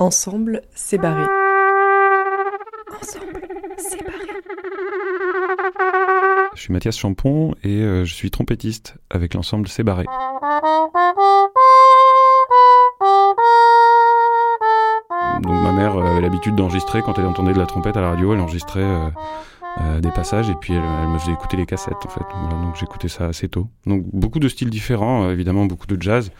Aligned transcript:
Ensemble, 0.00 0.62
c'est 0.74 0.96
barré. 0.96 1.26
Ensemble, 2.98 3.42
c'est 3.76 4.02
barré. 4.02 4.18
Je 6.54 6.60
suis 6.62 6.72
Mathias 6.72 6.96
Champon 6.96 7.54
et 7.62 7.82
euh, 7.82 8.06
je 8.06 8.14
suis 8.14 8.30
trompettiste 8.30 8.94
avec 9.10 9.34
l'ensemble 9.34 9.68
C'est 9.68 9.82
barré. 9.82 10.06
Donc 15.42 15.62
ma 15.62 15.72
mère 15.72 15.98
euh, 15.98 16.12
avait 16.12 16.22
l'habitude 16.22 16.54
d'enregistrer 16.54 17.02
quand 17.02 17.18
elle 17.18 17.26
entendait 17.26 17.52
de 17.52 17.58
la 17.58 17.66
trompette 17.66 17.98
à 17.98 18.00
la 18.00 18.08
radio, 18.08 18.32
elle 18.32 18.40
enregistrait 18.40 18.80
euh, 18.80 19.10
euh, 19.82 20.00
des 20.00 20.10
passages 20.12 20.48
et 20.48 20.54
puis 20.54 20.72
elle, 20.72 20.82
elle 20.82 21.08
me 21.08 21.18
faisait 21.18 21.32
écouter 21.32 21.58
les 21.58 21.66
cassettes 21.66 22.06
en 22.06 22.08
fait. 22.08 22.24
Voilà, 22.40 22.64
donc 22.64 22.74
j'écoutais 22.76 23.08
ça 23.08 23.26
assez 23.26 23.50
tôt. 23.50 23.68
Donc 23.84 24.04
beaucoup 24.14 24.38
de 24.38 24.48
styles 24.48 24.70
différents, 24.70 25.28
évidemment 25.28 25.66
beaucoup 25.66 25.86
de 25.86 26.00
jazz. 26.00 26.32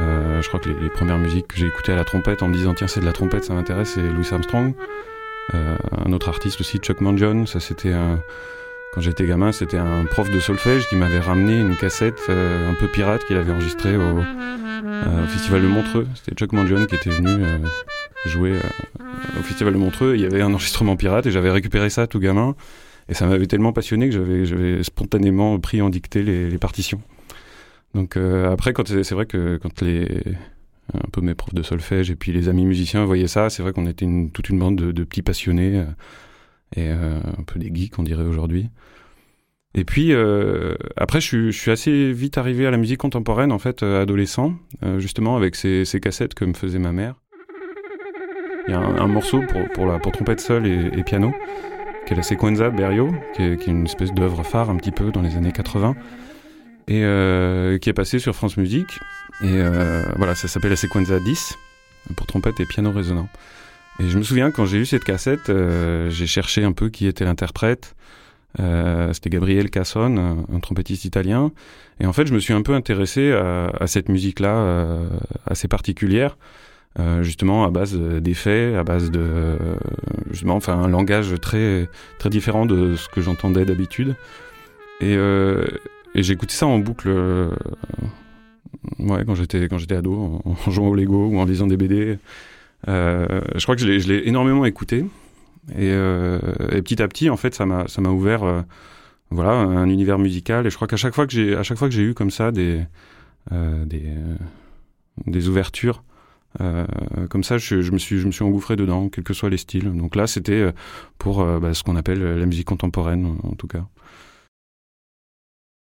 Euh, 0.00 0.42
je 0.42 0.48
crois 0.48 0.60
que 0.60 0.68
les, 0.68 0.90
premières 0.90 1.18
musiques 1.18 1.48
que 1.48 1.56
j'ai 1.56 1.66
écoutées 1.66 1.92
à 1.92 1.96
la 1.96 2.04
trompette 2.04 2.42
en 2.42 2.48
me 2.48 2.54
disant 2.54 2.74
tiens 2.74 2.86
c'est 2.86 3.00
de 3.00 3.06
la 3.06 3.12
trompette 3.12 3.44
ça 3.44 3.54
m'intéresse 3.54 3.92
c'est 3.94 4.02
Louis 4.02 4.28
Armstrong. 4.30 4.74
Euh, 5.54 5.76
un 6.04 6.12
autre 6.12 6.28
artiste 6.28 6.60
aussi 6.60 6.78
Chuck 6.78 7.00
Mangione, 7.00 7.46
ça 7.46 7.58
c'était 7.58 7.92
un 7.92 8.20
quand 8.94 9.02
j'étais 9.02 9.26
gamin, 9.26 9.52
c'était 9.52 9.76
un 9.76 10.04
prof 10.04 10.30
de 10.30 10.40
solfège 10.40 10.88
qui 10.88 10.96
m'avait 10.96 11.20
ramené 11.20 11.60
une 11.60 11.76
cassette 11.76 12.20
euh, 12.30 12.70
un 12.70 12.74
peu 12.74 12.88
pirate 12.88 13.24
qu'il 13.26 13.36
avait 13.36 13.52
enregistrée 13.52 13.96
au, 13.96 14.22
euh, 14.84 15.24
au 15.24 15.26
Festival 15.26 15.62
de 15.62 15.66
Montreux. 15.66 16.06
C'était 16.14 16.34
Chuck 16.34 16.52
Mangione 16.52 16.86
qui 16.86 16.94
était 16.94 17.10
venu 17.10 17.28
euh, 17.28 17.58
jouer 18.26 18.52
euh, 18.52 19.38
au 19.38 19.42
Festival 19.42 19.74
de 19.74 19.78
Montreux. 19.78 20.14
Il 20.14 20.20
y 20.20 20.26
avait 20.26 20.40
un 20.40 20.52
enregistrement 20.52 20.96
pirate 20.96 21.26
et 21.26 21.30
j'avais 21.30 21.50
récupéré 21.50 21.90
ça 21.90 22.06
tout 22.06 22.18
gamin. 22.18 22.54
Et 23.08 23.14
ça 23.14 23.26
m'avait 23.26 23.46
tellement 23.46 23.72
passionné 23.72 24.08
que 24.08 24.14
j'avais, 24.14 24.44
j'avais 24.44 24.82
spontanément 24.82 25.58
pris 25.58 25.80
en 25.80 25.88
dictée 25.88 26.22
les, 26.22 26.50
les 26.50 26.58
partitions. 26.58 27.00
Donc 27.94 28.16
euh, 28.16 28.52
après, 28.52 28.72
c'est 28.86 29.12
vrai 29.12 29.26
que 29.26 29.56
quand 29.56 29.80
les 29.82 30.22
un 30.94 31.08
peu 31.12 31.20
mes 31.20 31.34
profs 31.34 31.52
de 31.52 31.62
solfège 31.62 32.10
et 32.10 32.16
puis 32.16 32.32
les 32.32 32.48
amis 32.48 32.64
musiciens 32.64 33.04
voyaient 33.04 33.28
ça, 33.28 33.50
c'est 33.50 33.62
vrai 33.62 33.74
qu'on 33.74 33.86
était 33.86 34.06
toute 34.32 34.48
une 34.48 34.58
bande 34.58 34.76
de, 34.76 35.04
petits 35.04 35.22
passionnés. 35.22 35.76
euh, 35.76 35.84
et 36.76 36.88
euh, 36.88 37.18
un 37.38 37.42
peu 37.44 37.58
des 37.58 37.70
geeks, 37.74 37.98
on 37.98 38.02
dirait 38.02 38.24
aujourd'hui. 38.24 38.68
Et 39.74 39.84
puis 39.84 40.12
après, 40.96 41.20
je 41.20 41.50
suis, 41.50 41.70
assez 41.70 42.12
vite 42.12 42.36
arrivé 42.36 42.66
à 42.66 42.70
la 42.70 42.78
musique 42.78 42.98
contemporaine, 42.98 43.52
en 43.52 43.58
fait, 43.58 43.82
adolescent, 43.82 44.54
justement 44.98 45.36
avec 45.36 45.54
ces, 45.56 45.84
cassettes 46.00 46.34
que 46.34 46.44
me 46.44 46.54
faisait 46.54 46.78
ma 46.78 46.92
mère. 46.92 47.14
Il 48.66 48.72
y 48.72 48.74
a 48.74 48.80
un, 48.80 49.06
morceau 49.06 49.42
pour, 49.72 50.12
trompette 50.12 50.40
seule 50.40 50.66
et, 50.66 50.98
et 50.98 51.04
piano, 51.04 51.32
qui 52.06 52.14
est 52.14 52.16
la 52.16 52.22
Sequenza 52.22 52.70
de 52.70 52.76
Berio, 52.76 53.10
qui 53.34 53.42
est, 53.42 53.56
qui 53.56 53.70
est 53.70 53.72
une 53.72 53.84
espèce 53.84 54.12
d'œuvre 54.12 54.42
phare 54.42 54.68
un 54.68 54.76
petit 54.76 54.92
peu 54.92 55.10
dans 55.10 55.22
les 55.22 55.36
années 55.36 55.52
80, 55.52 55.94
et 56.88 57.04
euh, 57.04 57.78
qui 57.78 57.90
est 57.90 57.94
passé 57.94 58.18
sur 58.18 58.34
France 58.34 58.56
Musique. 58.56 58.98
Et 59.42 59.52
euh, 59.52 60.02
voilà, 60.16 60.34
ça 60.34 60.48
s'appelle 60.48 60.70
la 60.70 60.76
Sequenza 60.76 61.20
10, 61.20 61.56
pour 62.16 62.26
trompette 62.26 62.58
et 62.60 62.64
piano 62.64 62.90
résonant. 62.90 63.28
Et 64.00 64.08
je 64.08 64.16
me 64.16 64.22
souviens 64.22 64.50
quand 64.50 64.64
j'ai 64.64 64.78
eu 64.78 64.86
cette 64.86 65.04
cassette, 65.04 65.50
euh, 65.50 66.08
j'ai 66.10 66.26
cherché 66.26 66.64
un 66.64 66.72
peu 66.72 66.88
qui 66.88 67.06
était 67.06 67.24
l'interprète. 67.24 67.94
C'était 69.12 69.30
Gabriel 69.30 69.70
Casson, 69.70 70.44
un, 70.52 70.58
trompettiste 70.58 71.04
italien. 71.04 71.52
Et 72.00 72.06
en 72.06 72.12
fait, 72.12 72.26
je 72.26 72.34
me 72.34 72.40
suis 72.40 72.54
un 72.54 72.62
peu 72.62 72.74
intéressé 72.74 73.30
à, 73.30 73.86
cette 73.86 74.08
musique-là, 74.08 74.96
assez 75.46 75.68
particulière, 75.68 76.36
justement 77.20 77.64
à 77.64 77.70
base 77.70 77.94
d'effets, 77.94 78.74
à 78.74 78.82
base 78.82 79.12
de 79.12 79.56
justement, 80.30 80.56
enfin, 80.56 80.76
un 80.76 80.88
langage 80.88 81.34
très 81.40 81.88
très 82.18 82.30
différent 82.30 82.66
de 82.66 82.96
ce 82.96 83.08
que 83.08 83.20
j'entendais 83.20 83.64
d'habitude. 83.64 84.16
Et, 85.00 85.16
et 86.14 86.22
j'ai 86.22 86.32
écouté 86.32 86.54
ça 86.54 86.66
en 86.66 86.78
boucle. 86.78 87.08
euh, 87.08 87.50
ouais, 88.98 89.24
quand 89.24 89.34
j'étais 89.34 89.94
ado, 89.94 90.40
en, 90.44 90.70
jouant 90.70 90.88
au 90.88 90.94
Lego 90.94 91.28
ou 91.28 91.38
en 91.38 91.44
lisant 91.44 91.66
des 91.66 91.76
BD. 91.76 92.18
Euh, 92.86 93.40
je 93.56 93.62
crois 93.62 93.76
que 93.76 93.82
je 93.82 94.08
l'ai, 94.08 94.28
énormément 94.28 94.64
écouté. 94.64 95.04
Et, 95.72 95.90
euh, 95.90 96.38
et 96.70 96.80
petit 96.82 97.02
à 97.02 97.08
petit, 97.08 97.28
en 97.28 97.36
fait, 97.36 97.54
ça 97.54 97.66
m'a, 97.66 98.10
ouvert, 98.10 98.64
voilà, 99.30 99.52
un 99.52 99.88
univers 99.88 100.18
musical. 100.18 100.66
Et 100.66 100.70
je 100.70 100.76
crois 100.76 100.88
qu'à 100.88 100.96
chaque 100.96 101.14
fois 101.14 101.26
que 101.26 101.32
j'ai, 101.32 102.02
eu 102.02 102.14
comme 102.14 102.30
ça 102.30 102.52
des, 102.52 102.80
des, 103.50 104.02
des 105.26 105.48
ouvertures, 105.48 106.02
comme 106.58 107.44
ça, 107.44 107.58
je, 107.58 107.90
me 107.92 107.98
suis, 107.98 108.18
je 108.18 108.26
me 108.26 108.32
suis 108.32 108.44
engouffré 108.44 108.76
dedans, 108.76 109.08
quels 109.10 109.24
que 109.24 109.34
soient 109.34 109.50
les 109.50 109.58
styles. 109.58 109.92
Donc 109.92 110.16
là, 110.16 110.26
c'était 110.26 110.72
pour 111.18 111.44
bah, 111.44 111.74
ce 111.74 111.82
qu'on 111.82 111.96
appelle 111.96 112.22
la 112.22 112.46
musique 112.46 112.66
contemporaine, 112.66 113.36
en 113.42 113.54
tout 113.54 113.66
cas. 113.66 113.84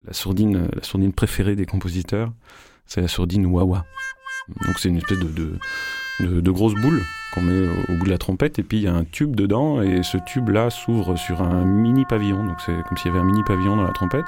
La 0.05 0.13
sourdine, 0.13 0.67
la 0.73 0.83
sourdine 0.83 1.13
préférée 1.13 1.55
des 1.55 1.65
compositeurs, 1.65 2.31
c'est 2.85 3.01
la 3.01 3.07
sourdine 3.07 3.45
wah-wah. 3.45 3.85
Donc 4.65 4.77
c'est 4.79 4.89
une 4.89 4.97
espèce 4.97 5.19
de, 5.19 5.57
de, 6.19 6.41
de, 6.41 6.51
grosse 6.51 6.73
boule 6.75 7.01
qu'on 7.33 7.41
met 7.41 7.67
au, 7.67 7.93
au 7.93 7.97
bout 7.97 8.05
de 8.05 8.09
la 8.09 8.17
trompette 8.17 8.59
et 8.59 8.63
puis 8.63 8.77
il 8.77 8.83
y 8.83 8.87
a 8.87 8.93
un 8.93 9.05
tube 9.05 9.35
dedans 9.35 9.81
et 9.81 10.03
ce 10.03 10.17
tube 10.17 10.49
là 10.49 10.69
s'ouvre 10.69 11.15
sur 11.15 11.41
un 11.41 11.63
mini 11.63 12.03
pavillon. 12.05 12.45
Donc 12.45 12.57
c'est 12.65 12.73
comme 12.87 12.97
s'il 12.97 13.07
y 13.07 13.13
avait 13.13 13.21
un 13.21 13.25
mini 13.25 13.43
pavillon 13.43 13.77
dans 13.77 13.83
la 13.83 13.93
trompette. 13.93 14.25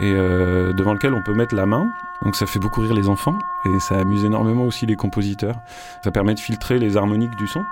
Et 0.00 0.12
euh, 0.12 0.72
devant 0.72 0.94
lequel 0.94 1.14
on 1.14 1.22
peut 1.22 1.34
mettre 1.34 1.54
la 1.54 1.66
main. 1.66 1.92
Donc 2.24 2.34
ça 2.34 2.46
fait 2.46 2.58
beaucoup 2.58 2.80
rire 2.80 2.94
les 2.94 3.08
enfants 3.08 3.38
et 3.66 3.80
ça 3.80 4.00
amuse 4.00 4.24
énormément 4.24 4.64
aussi 4.64 4.86
les 4.86 4.96
compositeurs. 4.96 5.56
Ça 6.02 6.10
permet 6.10 6.34
de 6.34 6.40
filtrer 6.40 6.78
les 6.78 6.96
harmoniques 6.96 7.36
du 7.36 7.46
son 7.46 7.62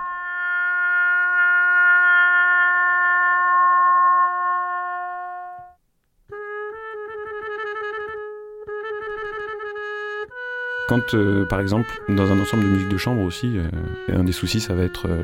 Quand, 10.89 11.13
euh, 11.13 11.45
par 11.45 11.59
exemple, 11.59 12.01
dans 12.09 12.31
un 12.31 12.39
ensemble 12.39 12.63
de 12.63 12.69
musique 12.69 12.89
de 12.89 12.97
chambre 12.97 13.21
aussi, 13.21 13.59
euh, 13.59 13.69
un 14.11 14.23
des 14.23 14.31
soucis, 14.31 14.59
ça 14.59 14.73
va 14.73 14.81
être 14.81 15.07
euh, 15.07 15.23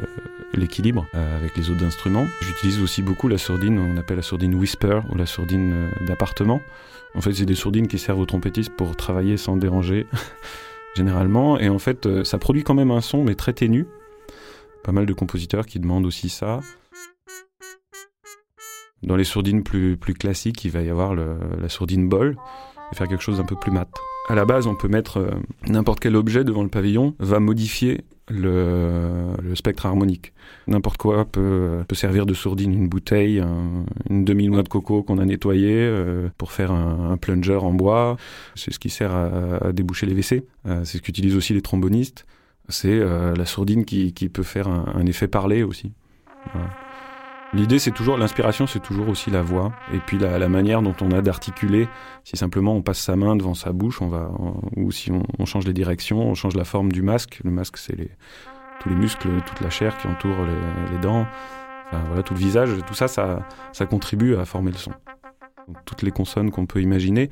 l'équilibre 0.53 1.07
avec 1.11 1.57
les 1.57 1.71
autres 1.71 1.83
instruments. 1.83 2.27
J'utilise 2.39 2.79
aussi 2.83 3.01
beaucoup 3.01 3.27
la 3.27 3.39
sourdine, 3.39 3.79
on 3.79 3.97
appelle 3.97 4.17
la 4.17 4.21
sourdine 4.21 4.53
whisper 4.53 4.99
ou 5.09 5.15
la 5.15 5.25
sourdine 5.25 5.89
d'appartement. 6.05 6.61
En 7.15 7.21
fait, 7.21 7.33
c'est 7.33 7.47
des 7.47 7.55
sourdines 7.55 7.87
qui 7.87 7.97
servent 7.97 8.19
aux 8.19 8.27
trompettistes 8.27 8.75
pour 8.75 8.95
travailler 8.95 9.37
sans 9.37 9.57
déranger, 9.57 10.05
généralement. 10.95 11.57
Et 11.57 11.67
en 11.67 11.79
fait, 11.79 12.23
ça 12.23 12.37
produit 12.37 12.63
quand 12.63 12.75
même 12.75 12.91
un 12.91 13.01
son, 13.01 13.23
mais 13.23 13.33
très 13.33 13.53
ténu. 13.53 13.87
Pas 14.83 14.91
mal 14.91 15.07
de 15.07 15.13
compositeurs 15.13 15.65
qui 15.65 15.79
demandent 15.79 16.05
aussi 16.05 16.29
ça. 16.29 16.59
Dans 19.01 19.15
les 19.15 19.23
sourdines 19.23 19.63
plus, 19.63 19.97
classiques, 19.97 20.63
il 20.63 20.69
va 20.69 20.83
y 20.83 20.91
avoir 20.91 21.15
la 21.15 21.69
sourdine 21.69 22.07
bol, 22.07 22.37
et 22.91 22.95
faire 22.95 23.07
quelque 23.07 23.23
chose 23.23 23.37
d'un 23.37 23.45
peu 23.45 23.55
plus 23.55 23.71
mat. 23.71 23.89
À 24.27 24.33
la 24.33 24.45
base, 24.45 24.65
on 24.65 24.75
peut 24.75 24.87
mettre 24.87 25.17
euh, 25.17 25.29
n'importe 25.67 25.99
quel 25.99 26.15
objet 26.15 26.43
devant 26.43 26.63
le 26.63 26.69
pavillon, 26.69 27.13
va 27.19 27.39
modifier 27.39 28.01
le, 28.27 29.35
spectre 29.53 29.85
harmonique. 29.85 30.33
N'importe 30.67 30.97
quoi 30.97 31.25
peut, 31.25 31.83
peut 31.87 31.93
servir 31.95 32.25
de 32.25 32.33
sourdine, 32.33 32.73
une 32.73 32.87
bouteille, 32.87 33.39
un- 33.39 33.85
une 34.09 34.25
demi-noix 34.25 34.63
de 34.63 34.67
coco 34.67 35.03
qu'on 35.03 35.19
a 35.19 35.25
nettoyée 35.25 35.75
euh, 35.77 36.29
pour 36.39 36.51
faire 36.51 36.71
un, 36.71 37.11
un 37.11 37.17
plunger 37.17 37.57
en 37.57 37.71
bois. 37.71 38.17
C'est 38.55 38.73
ce 38.73 38.79
qui 38.79 38.89
sert 38.89 39.13
à, 39.13 39.71
déboucher 39.71 40.07
les 40.07 40.13
WC. 40.13 40.43
Euh, 40.65 40.83
c'est 40.85 40.97
ce 40.97 41.03
qu'utilisent 41.03 41.35
aussi 41.35 41.53
les 41.53 41.61
trombonistes. 41.61 42.25
C'est 42.67 42.99
la 42.99 43.45
sourdine 43.45 43.85
qui, 43.85 44.11
qui 44.11 44.27
peut 44.27 44.41
faire 44.41 44.67
un, 44.67 45.05
effet 45.05 45.27
parlé 45.27 45.61
aussi. 45.61 45.91
L'idée, 47.55 47.79
c'est 47.79 47.91
toujours, 47.91 48.17
l'inspiration, 48.17 48.67
c'est 48.67 48.81
toujours 48.81 49.07
aussi 49.07 49.31
la 49.31 49.41
voix, 49.41 49.71
et 49.93 49.99
puis 49.99 50.17
la, 50.17 50.49
manière 50.49 50.81
dont 50.81 50.93
on 50.99 51.11
a 51.11 51.21
d'articuler. 51.21 51.87
Si 52.25 52.35
simplement 52.35 52.75
on 52.75 52.81
passe 52.81 52.99
sa 52.99 53.15
main 53.15 53.37
devant 53.37 53.53
sa 53.53 53.71
bouche, 53.71 54.01
on 54.01 54.09
va, 54.09 54.29
ou 54.75 54.91
si 54.91 55.09
on, 55.39 55.45
change 55.45 55.65
les 55.65 55.71
directions, 55.71 56.19
on 56.19 56.35
change 56.35 56.57
la 56.57 56.65
forme 56.65 56.91
du 56.91 57.01
masque. 57.01 57.39
Le 57.45 57.51
masque, 57.51 57.77
c'est 57.77 57.95
les, 57.95 58.11
tous 58.81 58.89
les 58.89 58.95
muscles, 58.95 59.29
toute 59.45 59.61
la 59.61 59.69
chair 59.69 59.97
qui 59.97 60.07
entoure 60.07 60.35
les, 60.35 60.91
les 60.91 60.97
dents, 60.97 61.25
enfin, 61.87 62.03
voilà, 62.07 62.23
tout 62.23 62.33
le 62.33 62.39
visage, 62.39 62.71
tout 62.85 62.93
ça, 62.93 63.07
ça, 63.07 63.47
ça 63.71 63.85
contribue 63.85 64.35
à 64.35 64.43
former 64.43 64.71
le 64.71 64.77
son. 64.77 64.91
Toutes 65.85 66.01
les 66.01 66.11
consonnes 66.11 66.51
qu'on 66.51 66.65
peut 66.65 66.81
imaginer, 66.81 67.29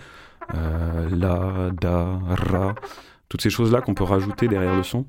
euh, 0.56 1.09
la, 1.12 1.69
da, 1.72 2.17
ra, 2.29 2.75
toutes 3.28 3.41
ces 3.41 3.50
choses-là 3.50 3.81
qu'on 3.81 3.94
peut 3.94 4.06
rajouter 4.06 4.47
derrière 4.47 4.78
le 4.78 4.83
son, 4.83 5.06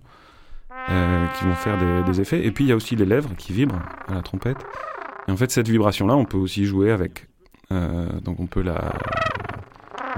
euh, 0.91 1.27
qui 1.39 1.45
vont 1.45 1.55
faire 1.55 1.79
des, 1.79 2.03
des 2.03 2.21
effets. 2.21 2.45
Et 2.45 2.51
puis 2.51 2.65
il 2.65 2.69
y 2.69 2.73
a 2.73 2.77
aussi 2.77 2.97
les 2.97 3.07
lèvres 3.07 3.37
qui 3.37 3.53
vibrent 3.53 3.81
à 4.09 4.15
la 4.15 4.23
trompette. 4.23 4.67
Et 5.29 5.31
en 5.33 5.37
fait, 5.37 5.51
cette 5.51 5.69
vibration-là, 5.69 6.17
on 6.17 6.25
peut 6.25 6.39
aussi 6.39 6.65
jouer 6.65 6.91
avec. 6.91 7.29
Euh, 7.73 8.09
donc 8.21 8.41
on 8.41 8.47
peut 8.47 8.63
la, 8.63 8.93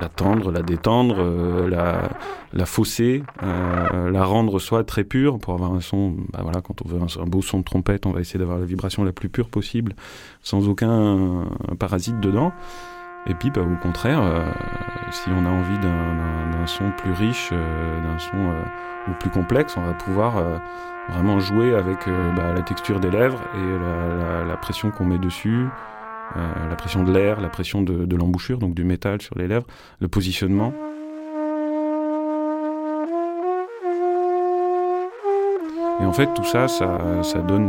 la 0.00 0.08
tendre, 0.08 0.50
la 0.50 0.62
détendre, 0.62 1.16
euh, 1.20 1.68
la, 1.68 2.10
la 2.52 2.66
fausser, 2.66 3.22
euh, 3.42 4.10
la 4.10 4.24
rendre 4.24 4.58
soit 4.58 4.84
très 4.84 5.04
pure 5.04 5.38
pour 5.38 5.54
avoir 5.54 5.72
un 5.72 5.80
son. 5.80 6.16
Bah 6.32 6.40
voilà, 6.42 6.60
quand 6.60 6.82
on 6.84 6.88
veut 6.88 7.00
un, 7.00 7.22
un 7.22 7.26
beau 7.26 7.42
son 7.42 7.60
de 7.60 7.64
trompette, 7.64 8.06
on 8.06 8.10
va 8.10 8.20
essayer 8.20 8.38
d'avoir 8.38 8.58
la 8.58 8.66
vibration 8.66 9.04
la 9.04 9.12
plus 9.12 9.28
pure 9.28 9.48
possible, 9.48 9.94
sans 10.42 10.68
aucun 10.68 10.90
euh, 10.90 11.44
parasite 11.78 12.20
dedans. 12.20 12.52
Et 13.28 13.34
puis, 13.34 13.50
bah, 13.50 13.62
au 13.62 13.76
contraire, 13.76 14.22
euh, 14.22 14.44
si 15.10 15.30
on 15.30 15.44
a 15.44 15.50
envie 15.50 15.78
d'un- 15.78 16.66
son 16.66 16.90
plus 16.90 17.12
riche, 17.12 17.50
euh, 17.52 18.02
d'un 18.02 18.18
son 18.18 18.36
euh, 18.36 19.12
plus 19.20 19.30
complexe, 19.30 19.76
on 19.76 19.82
va 19.82 19.92
pouvoir 19.92 20.42
vraiment 21.08 21.38
jouer 21.38 21.76
avec 21.76 22.08
bah, 22.34 22.52
la 22.52 22.62
texture 22.62 22.98
des 22.98 23.10
lèvres 23.10 23.40
et 23.54 24.48
la, 24.48 24.56
pression 24.56 24.90
qu'on 24.90 25.04
met 25.04 25.18
dessus, 25.18 25.68
la 26.34 26.74
pression 26.74 27.04
de 27.04 27.12
l'air, 27.12 27.40
la 27.40 27.48
pression 27.48 27.82
de, 27.82 28.16
l'embouchure, 28.16 28.58
donc 28.58 28.74
du 28.74 28.82
métal 28.82 29.22
sur 29.22 29.38
les 29.38 29.46
lèvres, 29.46 29.66
le 30.00 30.08
positionnement. 30.08 30.72
Et 36.00 36.04
en 36.04 36.12
fait, 36.12 36.34
tout 36.34 36.44
ça, 36.44 36.66
ça, 36.66 37.38
donne, 37.46 37.68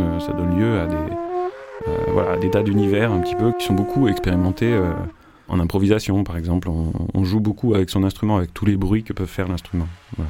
lieu 0.58 0.80
à 0.80 0.88
des, 0.88 1.94
voilà, 2.14 2.38
des 2.38 2.50
tas 2.50 2.64
d'univers 2.64 3.12
un 3.12 3.20
petit 3.20 3.36
peu 3.36 3.52
qui 3.52 3.68
sont 3.68 3.76
beaucoup 3.76 4.08
expérimentés 4.08 4.76
en 5.48 5.60
improvisation, 5.60 6.24
par 6.24 6.38
exemple. 6.38 6.70
On, 6.70 7.24
joue 7.24 7.40
beaucoup 7.40 7.74
avec 7.74 7.90
son 7.90 8.04
instrument, 8.04 8.38
avec 8.38 8.54
tous 8.54 8.66
les 8.66 8.78
bruits 8.78 9.04
que 9.04 9.14
peut 9.14 9.26
faire 9.26 9.48
l'instrument. 9.48 9.88
Euh, 10.20 10.24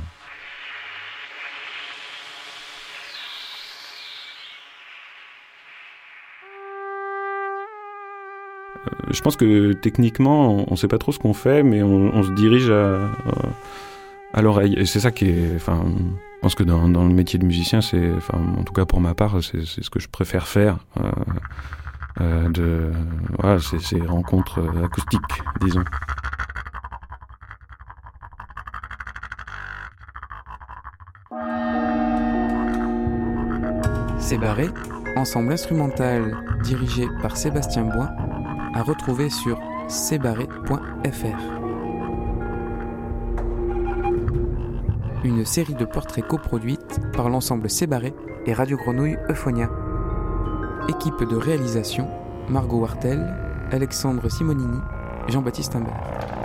je 9.12 9.22
pense 9.22 9.36
que 9.36 9.74
techniquement, 9.74 10.66
on 10.68 10.72
ne 10.72 10.76
sait 10.76 10.88
pas 10.88 10.98
trop 10.98 11.12
ce 11.12 11.20
qu'on 11.20 11.34
fait, 11.34 11.64
mais 11.64 11.84
on, 11.84 12.24
se 12.24 12.32
dirige 12.32 12.70
à, 12.70 14.42
l'oreille. 14.42 14.76
Et 14.78 14.86
c'est 14.86 15.00
ça 15.00 15.12
qui 15.12 15.26
est. 15.26 15.56
Enfin, 15.56 15.84
je 16.36 16.42
pense 16.42 16.56
que 16.56 16.64
dans, 16.64 16.88
le 16.88 17.14
métier 17.14 17.40
de 17.40 17.46
musicien, 17.46 17.82
c'est, 17.82 18.12
en 18.34 18.64
tout 18.64 18.74
cas 18.74 18.86
pour 18.86 19.02
ma 19.02 19.14
part, 19.14 19.44
c'est 19.44 19.66
ce 19.66 19.90
que 19.90 20.00
je 20.00 20.08
préfère 20.08 20.48
faire. 20.48 20.78
Euh, 20.98 21.12
euh, 22.22 22.50
de, 22.50 22.92
ces 23.80 24.02
rencontres 24.02 24.62
acoustiques, 24.84 25.44
disons. 25.62 25.84
C'est 34.18 34.38
ensemble 35.16 35.54
instrumental 35.54 36.38
dirigé 36.64 37.08
par 37.22 37.38
Sébastien 37.38 37.84
Boin, 37.84 38.10
à 38.74 38.84
retrouver 38.84 39.30
sur 39.30 39.60
cbarré.fr. 39.88 41.58
Une 45.24 45.46
série 45.46 45.76
de 45.76 45.86
portraits 45.86 46.28
coproduites 46.28 47.00
par 47.14 47.30
l'ensemble 47.30 47.70
Cébarré 47.70 48.14
et 48.46 48.54
Radio 48.54 48.78
Grenouille 48.78 49.18
Euphonia. 49.30 49.70
Équipe 50.88 51.24
de 51.24 51.36
réalisation 51.36 52.08
Margot 52.50 52.80
Wartel, 52.80 53.36
Alexandre 53.72 54.30
Simonini, 54.30 54.80
Jean-Baptiste 55.28 55.76
Imbert. 55.76 56.37